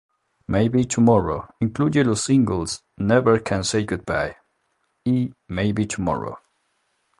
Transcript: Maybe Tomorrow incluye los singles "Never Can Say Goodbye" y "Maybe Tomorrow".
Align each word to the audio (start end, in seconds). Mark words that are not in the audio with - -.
Maybe 0.47 0.83
Tomorrow 0.85 1.47
incluye 1.61 2.03
los 2.03 2.23
singles 2.23 2.81
"Never 2.97 3.37
Can 3.37 3.63
Say 3.63 3.85
Goodbye" 3.85 4.35
y 5.05 5.31
"Maybe 5.47 5.85
Tomorrow". 5.85 6.39